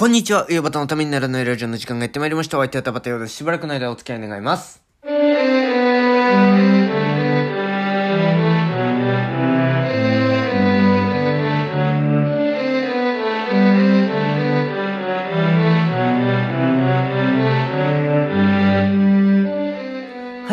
[0.00, 0.46] こんにちは。
[0.48, 2.56] ヨバタのためにならないラジオの時間がやってまいりました。
[2.56, 3.34] お相手は田畑ようです。
[3.34, 4.82] しばらくの間お付き合い願います。
[5.04, 5.10] は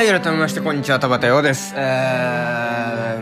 [0.03, 1.73] い、改めまして、こんにちは、田畑ようです。
[1.77, 2.56] えー、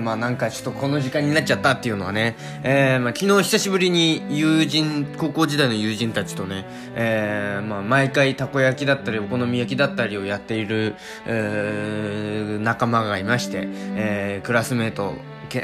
[0.05, 6.63] まあなんかちょっとこの時間になっちゃったっていうのはね、えー、まあ昨日久しぶりに友人、高校時代の友人たちとね、
[6.93, 15.15] えー、まあ毎回たこ焼きだったりお好み焼きだったりをやっている、えー、仲間がいまして、えー、クラスメート、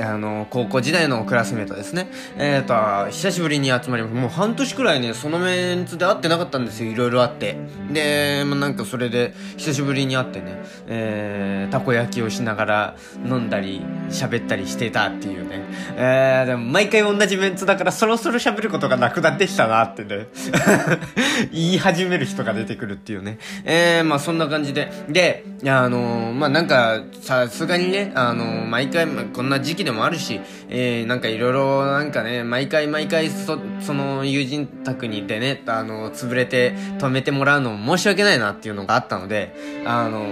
[0.02, 2.10] あの、高校時代のクラスメートですね。
[2.38, 4.16] えっ、ー、と、久しぶりに集まります。
[4.16, 6.92] もう半年くらいね、そのメンツで会ってなかったんですよ。
[6.92, 7.58] いろいろあって。
[7.92, 15.62] で、まあ、なんかそれで、久しぶりに会ってね、えー、たこ焼きをしながら飲んだり、喋ったりしてたっていうね。
[15.96, 20.28] えー、でも毎回同じメンツだからそろそろ喋ることがなくなってきたなってね。
[21.52, 23.38] 言い始める人が出てくるっていうね。
[23.66, 24.92] えー、まあそんな感じで。
[25.10, 40.26] で、あのー、まあなんか、さすがにね、あのー、毎回、こんな時期でもあるし、えー、なんかいろいろなんかね、毎回毎回そ、その友人宅にでね、あの、潰れて止めてもらうのも申し訳ないなっていうのがあったので、あの、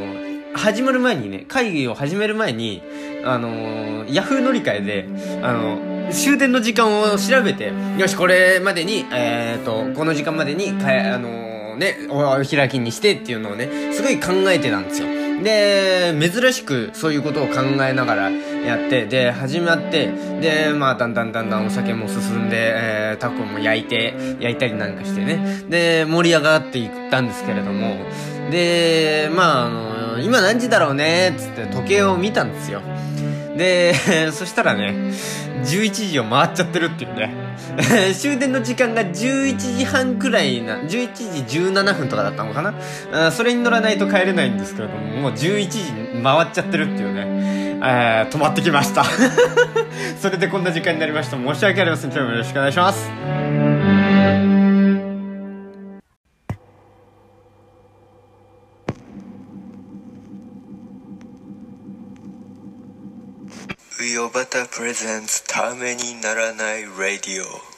[0.53, 2.81] 始まる前にね、会議を始める前に、
[3.23, 5.07] あのヤフー乗り換えで、
[5.43, 15.07] あの終電の時間を調べて、よし、これまでに、えっ、ー、と、この時間までに、かあのね、お開きにしてっていうのをね、すごい考えてたんですよ。
[15.43, 18.31] で、珍しくそういうことを考えながら
[18.65, 27.97] やって、で、始まって、で、まあ、だんだんだんだんお酒も進んで、えー、タコも焼いて、焼いたりなんかしてね、で、盛り上がっていったんですけれども、
[28.51, 32.81] で、まあ、あの、今何時だろうね、つって時計を見たんですよ。
[33.57, 33.93] で、
[34.31, 34.93] そしたらね、
[35.63, 37.49] 11時を回っちゃってるっていうね。
[38.17, 45.83] 終電の時間が11時半くらいな、11時17分とかだったのかなそれに乗らないと帰れないんですけれども、もう11時
[46.23, 47.58] 回っちゃってるっていうね。
[47.81, 49.03] えー、止まってきました。
[50.21, 51.37] それでこんな時間になりました。
[51.37, 52.11] 申し訳ありません。
[52.11, 53.09] 今日もよろしくお願いします。
[64.01, 67.68] ウヨバタプレゼンツためにならないラディオ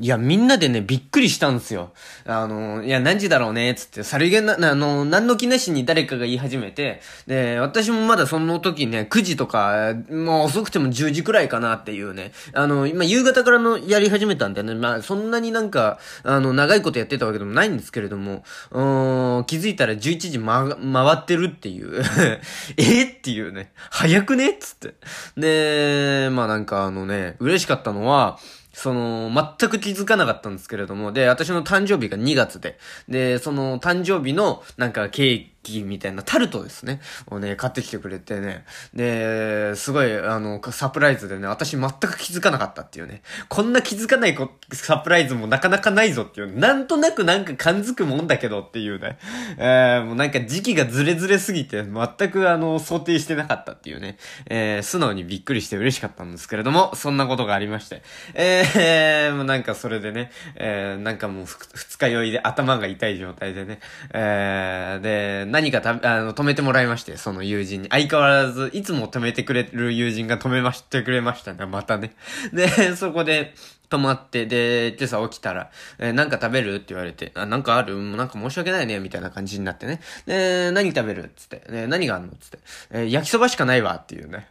[0.00, 1.92] いや、みんなでね、びっくりしたんですよ。
[2.24, 22.02] あの、いや、何時だろうね、つって、さりげな、あの、何の気なしに誰かが言い始めて、で、私もまだその時ね、9時とか、もう遅くても10時くらいかなっていうね、あの、今夕方からのやり始めたんでね、まあ、そんなになんか、あの、長いことやってたわけでもないんですけれども、うん、気づいたら11時ま、回ってるっていう
[22.78, 24.56] えっていうね、早くね？
[24.58, 24.94] つって。
[25.36, 28.38] で、まあなんかあのね、嬉しかったのは、
[28.80, 32.78] その、全く気づかなかったんですけれども、で、私の誕生日が2月で、
[33.10, 37.00] で、その誕生日の、なんかケーキみたいなタルトですね。
[37.28, 38.64] をね、買ってきてくれてね。
[38.94, 43.22] で、すごい、あの、サプライズでね、私全く気づかなかったっていうね。
[43.48, 44.36] こんな気づかない
[44.72, 46.58] サプライズもなかなかないぞっていう。
[46.58, 49.18] なんとなくなんか感づくもんだけどっていうね。
[49.58, 54.16] えー、もうなんか時期がずれずれすぎて、全くあの、想定してなかったっていうね。
[54.46, 58.02] えー、素直にびっくりして嬉しかったんですけれども、そんなことがありまして。
[58.34, 63.80] えー、 もうなんかそれでね、えー、なんかもう二日酔いで頭が痛い状態でね。
[64.12, 67.88] えー、で、何かた、あの、止めてもらいまして、その友人に。
[67.88, 72.14] 相変わらず、いつも止めてくれる友人が止めましてくれましたね、またね。
[72.52, 73.54] で、そこで、
[73.90, 76.76] 泊まって、で、今朝起きたら、えー、なんか食べる？
[76.76, 77.98] って言われて、あ、なんかある？
[78.16, 80.00] なんか申し訳ないね、みたいな感じになってね。
[80.26, 81.32] で、何食べる？
[81.36, 82.32] つって、ね、何があんの？
[82.40, 82.58] つって、
[82.90, 84.48] えー、焼きそばしかないわっていうね。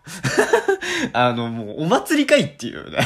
[1.13, 2.97] あの、もう、お祭りかいっていうね。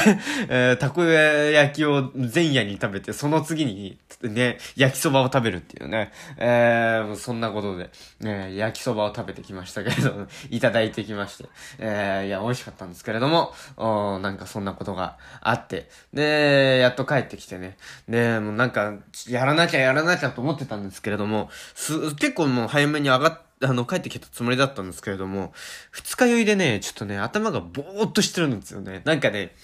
[0.50, 6.12] えー、たこ焼きを前夜に食べて、その次に、ね、焼きそばを食べるっていうね。
[6.38, 7.92] えー、そんなことで、
[8.22, 11.46] ね、焼きそばを食べてきましたけれども、 いただいてきまして。
[11.78, 15.90] えー、いや、美味しかったんですけれども、おなんかそんなことがあって。
[16.14, 17.78] で、でやっと帰ってきてね。
[18.08, 18.94] で、もうなんか、
[19.28, 25.54] やらなきゃやらなきゃと思ってたんですけれども、す、結構もう早めに上がっ、あの、帰ってきたつもりだったんですけれども、
[25.92, 29.02] 二日酔いでね、ちょっとね、頭がぼーっとしてるんですよね。
[29.06, 29.56] なんかね、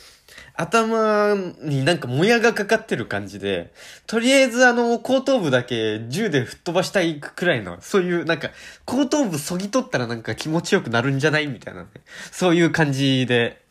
[0.55, 3.73] 頭になんかもやがかかってる感じで、
[4.07, 8.51] とりあえずあの、後頭部だけ銃で吹っ飛ばしたいくらいの、そういうなんか、
[8.85, 11.47] 後頭部そぎ取ったらなんか気持ちよくなるんじゃない？
[11.47, 11.87] みたいなね。
[12.31, 13.61] そういう感じで、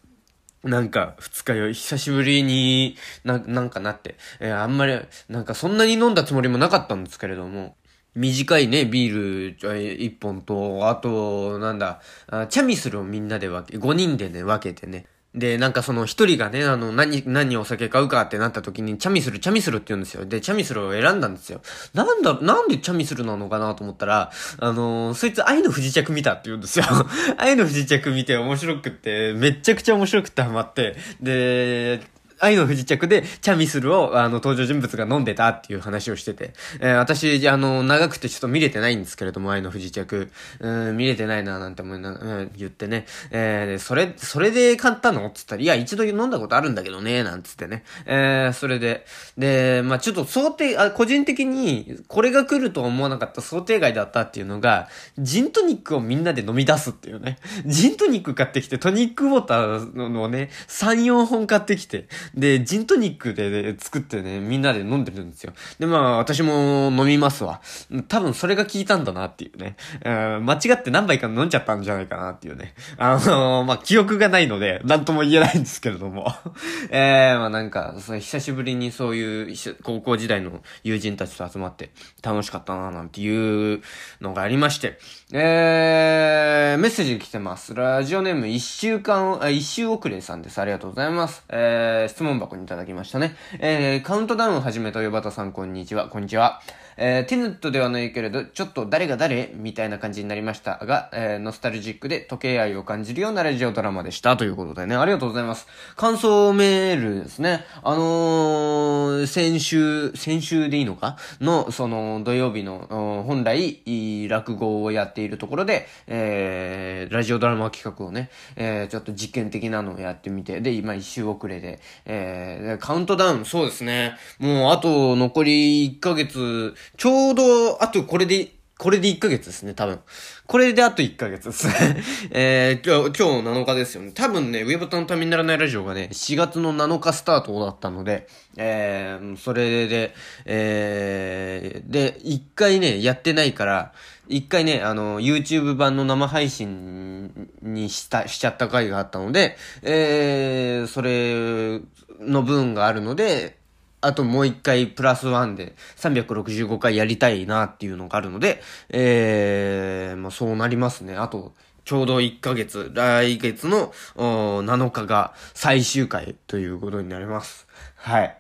[0.65, 7.77] なんか、二日酔い、久しぶりにな、なんかなって、えー、あんまり、なんかそんなに飲んだつもりもなかったんですけれども、
[8.15, 12.01] 短いね、ビール一本と、あと、なんだ、
[12.49, 15.07] チャミスルをみんなで分け、5人でね、分けてね、
[15.39, 20.27] で、なんかその一人がね、あの、何、何お酒買うかってなった時に、チャミスル、チャミスルって言うんですよ。
[20.27, 21.61] で、チャミスルを選んだんですよ。
[21.95, 26.85] なんだ、なんでチャミスルなのかなと思ったら、あのー、そいつ愛の不時着見たって言うんですよ。
[27.39, 32.01] 愛の不時着見て面白くって、めっちゃくちゃ面白くってハマって、で、
[32.41, 40.31] 愛の不時着で、チャミスルを、あの、登場人物が飲んでたっていう話をしてて、えー、私、あの、長くてちょっと見れてないんですけれども、愛の不時着、
[40.61, 49.05] うん、見れてないな、なんて思いな、うん、言ってね、えー、それ、それで買ったのって言ったら、いや、一度飲んだことあるんだけどね、なんつってね、えー、それで、
[49.37, 54.89] で、まあちょっと想定、あ、個人的に、これが来ると思わなかった想定外だったっていうのが、
[55.19, 65.53] ジントニックをみんなで飲み出すっていうね、ジントニック買ってきて、トニックウォーターのね、3、4本買ってきて、で、ジントニックで、作ってね、みんなで飲んでるんですよ。
[65.79, 67.61] で、まあ、私も飲みますわ。
[68.09, 69.77] 多分それが効いたんだなっていうね。
[70.05, 72.75] 間違って何杯か飲んじゃったんじゃないかなっていうね。
[72.97, 76.33] あのー、まあ、記憶がないので、なんとも言えないんですけれども。
[76.91, 81.91] えー、まあなんか、そ久しぶりにそういう高校時代の友人たちと集まって
[82.23, 83.83] 楽しかったななんていう
[84.21, 84.99] のがありまして。
[85.33, 87.75] えー、メッセージ来てます。
[87.75, 90.61] ラジオネーム一週間、一週遅れさんです。
[90.61, 91.45] ありがとうございます。
[91.49, 93.37] えー、質問箱にいただきましたね。
[93.61, 96.09] えー、カウントダウンを始めたよばたさん、こんにちは。
[96.09, 96.61] こんにちは。
[97.01, 104.37] えー、テネットではないけれど、ちょっと誰が誰みたいな感じになりましたが、えー、ノスタルジックで時計愛を感じるようなラジオドラマでした。
[104.37, 105.69] ということでね、ありがとうございます。
[105.97, 107.65] 感想メールですね。
[107.85, 124.17] あのー、先週、先週でいいのかの、その、土曜日の、本来、落語をやっているところで、えー、ラジオドラマ企画をね、えー、ちょっと実験的なのをやってみて、で、今一周遅れで、えー、カウントダウン、そうですね。
[124.41, 129.99] もう、あと、残り1ヶ月、ちょうど、あとこれで、これで1ヶ月ですね、多分。
[130.47, 132.03] これであと1ヶ月ですね。
[132.31, 134.13] えー、今日、今日7日ですよね。
[134.15, 140.15] 多分ね、ウェブタのためにならないラジオがね、4月の7日スタートだったので、えー、それで、
[140.45, 143.93] えー、で、1回ね、やってないから、
[144.29, 151.81] 一回ね、あの、YouTube 版の生配信にした、しちゃった回があったので、えー、それ
[152.21, 153.58] の分があるので、
[154.01, 161.17] あともう一回プラスワンで365回やりたいなっていうのがあるので、えー、まあそうなりますね。
[161.17, 161.53] あと、
[161.85, 167.67] ちょうど1ヶ月、来月の7日が最終回ということになります。
[167.97, 168.37] はい。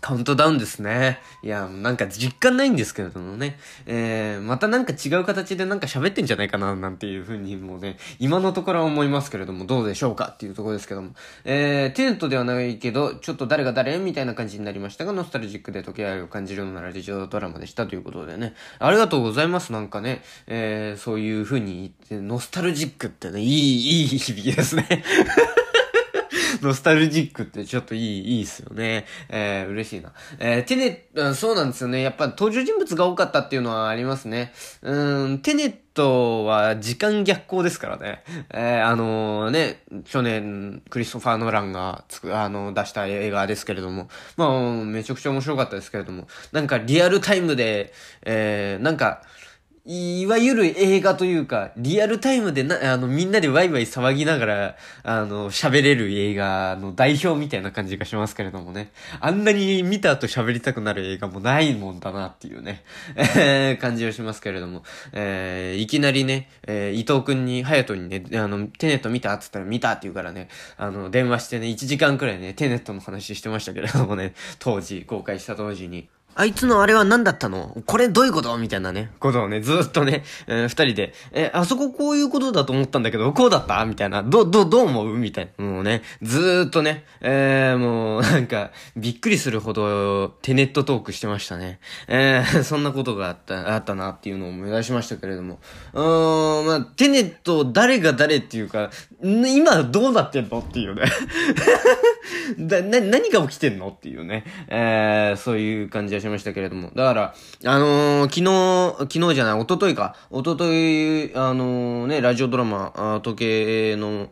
[0.00, 1.18] カウントダウンですね。
[1.42, 3.58] いや、なんか実感ないんですけれどもね。
[3.86, 11.10] えー、またなんか違う形でなんか喋ってんじゃないかな、なんていうふうにもうね、今のところは思いますけれども、どうでしょうかっていうところですけども。
[11.44, 18.54] えー、テントではないけど、ちょっと誰が誰みたいな感じになりましたが、ノスタルジックで時計を感じるようなラジオドラマでしたということでね。
[18.78, 19.72] ありがとうございます。
[19.72, 25.04] なんかね、えー、そういうふうに言って、ノスタルジックってね、いい、いい響きですね。
[26.62, 29.06] ノスタルジックってちょっといい、いいっすよね。
[29.28, 30.12] えー、嬉しいな。
[30.38, 32.02] えー、テネット、そうなんですよね。
[32.02, 34.52] やっぱ登場人物が多かったっていうのはありますね。
[34.82, 38.22] うん、テネットは時間逆行ですからね。
[38.50, 47.92] えー、あのー、ね、去年、クリストファー・ノランがつく、あのー、出した映画ですけれども、まあ、めちゃくちゃ面白かったですけれども、なんかリアルタイムで、
[48.22, 49.22] えー、なんか、
[49.90, 58.92] いわゆる映画というか、リアルタイムでな、あの、みんなでワイワイ騒ぎながら、あの、喋れる映画の代表みたいな感じがしますけれどもね。
[59.18, 62.84] あんなに見た後喋りたくなる映画もないもんだなっていうね、
[63.80, 64.82] 感じをしますけれども。
[65.14, 76.10] えー、いきなりね、えー、伊藤くんに、隼人にね、あの、テネット見たって言ったら見たって言うからね、あの、電話してね、1時間くらいね、テネットの話してましたけれどもね、当時、公開した当時に。
[76.40, 77.76] あいつのあれは何だったの？
[77.84, 78.56] これどういうこと？
[78.58, 83.84] みたいなね、ことをね、ずっとね、えー、二人で、え、あそここういうことだと思ったんだけど、こうだった？
[83.86, 85.18] みたいな、ど、ど、どう思う？
[85.18, 85.64] みたいな。
[85.64, 91.80] もうね、ずっとね、えー、もう、なんか、びっくりするほど、テネットトークしてましたね。
[92.06, 95.58] えー、 そんなことがあった、あったなっていうのを思い出しましたけれども。
[95.92, 98.90] うーん、まあ、テネット、誰が誰っていうか、
[99.20, 100.60] 今どうなってんの？
[100.60, 101.02] っていうね。
[102.60, 103.88] だ、な、何が起きてんの？
[103.88, 104.44] っていうね。
[104.68, 106.90] えー、そういう感じがしましたましたけれども。
[106.94, 110.14] だから、あのー、昨日、昨日じゃない、一昨日か。
[110.30, 114.30] 一昨日、あのー、ね、ラジオドラマ、あ時計の、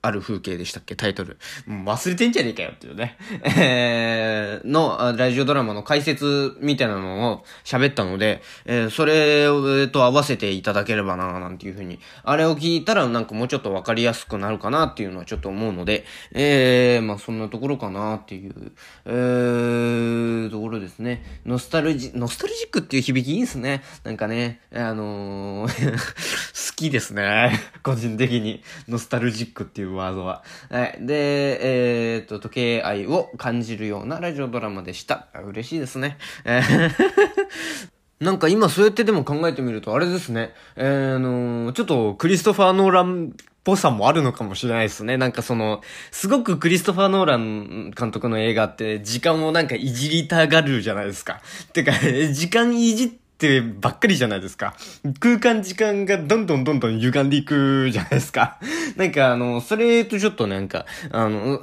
[0.00, 0.96] ある風景でしたっけ？
[0.96, 1.38] タイトル。
[1.68, 3.16] 忘れてんじゃねえかよっていうね。
[3.58, 11.98] えー、の、ラジオドラマの解説みたいなのを喋ったので、えー、それと合わせていただければななんていうふうに。
[12.22, 18.72] あれを聞いたらなんかもうちょっとわかりやすくなるかなっていうのはちょっと思うので、えー、まあそんなところかなっていう。
[19.04, 21.24] えー、ところですね。
[21.44, 23.82] ノスタルジ、ノスタルジックっていう響きいいんすね。
[24.04, 27.60] なんかね、あのー 好きですね。
[27.82, 28.62] 個人的に。
[28.86, 30.42] ノスタルジックっていうワードは。
[30.70, 30.98] はい。
[31.00, 35.28] で、えー、っと、時計愛を感じるようなラジオドラマでした。
[35.46, 36.16] 嬉しいですね。
[36.44, 36.90] えー
[38.20, 40.52] なんか今そうやってでも考えてみると、あれですね。
[40.74, 45.16] えー、あのー、ちょっとクリストファー・ノーランっぽさもあるのかもしれないですね。
[45.16, 51.40] なんかその、すごくクリストファー・ノーラン監督の映画って時間をなんかいじりたがるじゃないですか。
[51.72, 51.92] てか、
[52.32, 54.74] 時間いじってってばっかりじゃないですか。
[55.20, 58.58] 空間時間がどんどんどんどん歪んでいくじゃないですか。
[58.96, 61.62] なんかあの、それとちょっとなんか、あの、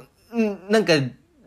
[0.70, 0.94] なんか、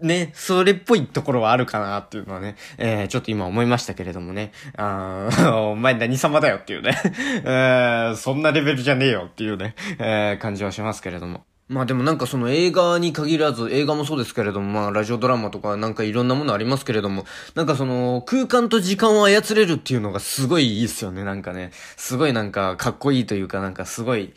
[0.02, 4.52] ね、それっぽいところはあるかなっていうのはね、えー、ちょっと今思いましたけれどもね。
[4.78, 5.28] あ
[5.72, 6.96] お前何様だよっていうね、
[7.44, 11.44] えー、そんなレベルじゃねえよっていうね、えー、感じはしますけれども。
[11.70, 21.70] まあでもなんかその映画に限らず、映画もそうですけれども、まあラジオドラマとかなんかいろんなものありますけれども、なんかその空間と時間を操れるっていうのがすごいいいっすよね、なんかね。
[21.96, 24.34] すごいなんかかっこいいというかなんかすごい、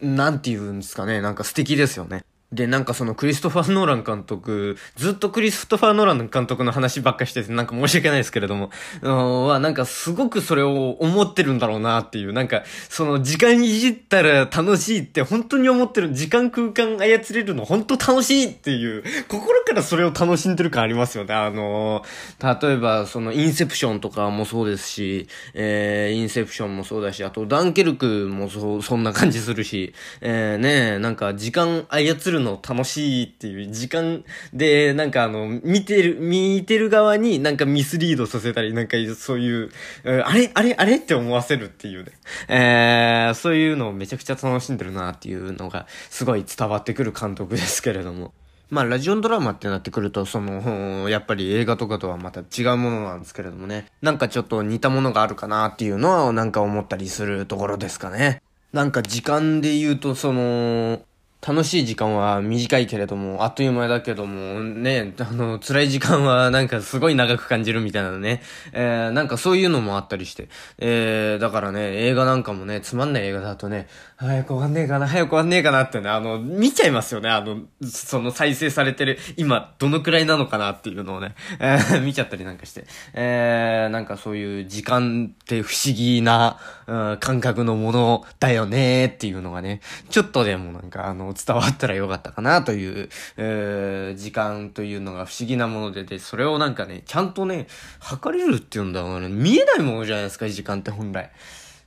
[0.00, 2.24] なんて言うんですかね、なんか素敵ですよね。
[2.52, 8.70] で、なんかそのクリストファー・ノーラン監督、ずっとクリストファー・ノーラン監督の話ばっかしてて、なんか申し訳ないですけれども、
[9.02, 21.34] は、なんかすごくそれを思ってるんだろうなっていう、なんか、その時間いじったら楽しいって本当に思ってる、時間空間操れるの本当楽しいっていう、心からそれを楽しんでる感ありますよね。
[21.34, 22.02] あの
[22.42, 39.70] 例えば、そのインセプションとかもそうですし、えー、インセプションもそうだし、あとダンケルクもそ、そんな感じするし、えー、ねなんか時間操るの楽しいっていう時間で、なんかあの、見てる、見てる側になんかミスリードさせたり、なんかそういう、
[40.04, 42.12] あれあれあれって思わせるっていうね。
[42.48, 48.32] えー、そういうのをめちゃくちゃ楽しんでるなっていうのが、すごい伝わってくる監督ですけれども。
[48.70, 53.86] まあ、ラジオドラマってなってくると、その、やっぱり映画とかとはまた違うものなんですけれどもね。
[54.00, 58.42] なんかちょっと似たものがあるかなっていうのは、なんか思ったりするところですかね。
[58.72, 61.02] なんか時間で言うと、その、
[61.46, 68.42] 楽しい時間は短いけれども、あっという間だけども、ね、あの、辛い時間はなんかすごい長く感じるみたいなね、
[68.72, 89.80] えー、なんかそういうのもあったりして、えー、だからね、映画なんかもね、つまんない映画だとね、早く終わんねえかな、早く終わんねえかなってね、あの、見ちゃいますよね、あの、その再生されてる、今、どのくらいなのかなっていうのをね、えー、 見ちゃったりなんかして、えー、なんかそういう時間って不思議な、うん、感覚のものだよねっていうのがね、
[90.10, 97.66] ちょっとでもなんかあの、伝わったらよかったかなという、えー、時間というのが不思議なもので、で、それをなんかね、ちゃんとね、
[97.98, 99.28] 測れるっていうんだろうね。
[99.28, 101.30] 見えないものじゃないですか、時間って本来。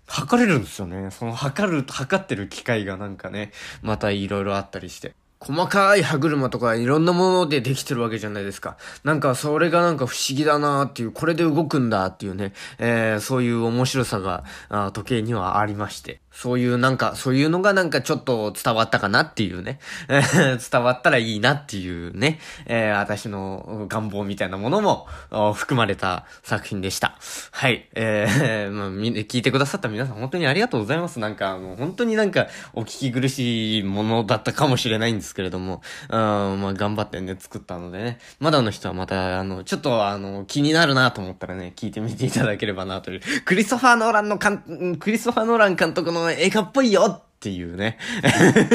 [0.06, 1.12] 測れるんですよね。
[1.12, 5.16] その測る、測ってる機械がなんかね、またいろいろあったりして。
[5.44, 8.78] 細かい歯車とかいろんなものでできてるわけじゃないですか。
[9.04, 14.46] なんかそれがなんか不思議だなっていう、これで動くんだっていうね、えー、そういう面白さが
[14.94, 16.22] 時計にはありまして。
[16.34, 19.80] そういうなんか、そういうのがなんかちょっと伝わったかなっていうね。
[20.10, 22.40] 伝わったらいいなっていうね。
[22.66, 25.08] えー、私の願望みたいなものも
[25.54, 27.16] 含まれた作品でした。
[27.52, 27.88] はい。
[27.94, 31.20] えー、 まあ、聞いてくださった皆さん本当にありがとうございます。
[31.20, 36.20] なんか、あの、本当になんかお聞き苦しいものだったかもしれないんですけれども、うん、
[36.62, 38.18] まあ、頑張ってね、作ったのでね。
[38.40, 43.22] まだの人はまた、あの、ちょっとあの、気になるなと思ったらね、聞いてみていただければなという。
[43.46, 47.98] クリストファー・ノーランのかん、クリストファー・ノーラン監督の映画っぽいよっていうね。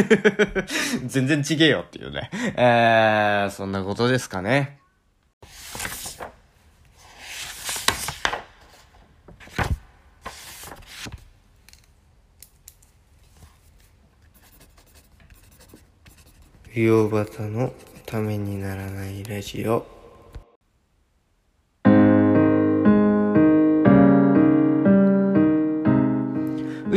[1.07, 2.31] 全然ちげえよっていうね。
[2.57, 4.79] えー、そんなことですかね。
[16.75, 17.73] 美容バタの
[18.07, 19.98] ためにならないラジオ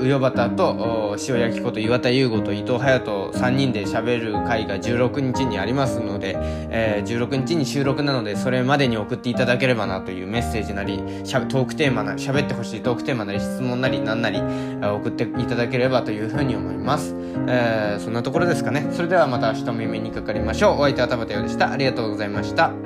[0.00, 6.36] うよばたと、塩焼きこと岩田優吾と伊藤隼人3人で喋る会が16日にありますので、
[6.70, 14.40] えー、16日に収録なので、それまでに送っていただければなというメッセージなり、しゃトークテーマなり、喋ってほしいトークテーマなり、質問なり、何なり、
[14.82, 17.14] 送っていただければというふうに思います。
[17.48, 18.88] えー、そんなところですかね。
[18.92, 20.78] それではまた明日お耳にかかりましょう。
[20.78, 21.72] お相手は田畑よでした。
[21.72, 22.85] ありがとうございました。